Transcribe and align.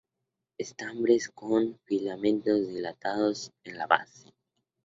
Estambres 0.57 1.29
con 1.29 1.77
filamentos 1.85 2.67
dilatados 2.67 3.51
en 3.63 3.77
la 3.77 3.85
base. 3.85 4.33